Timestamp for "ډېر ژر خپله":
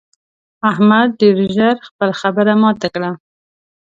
1.21-2.13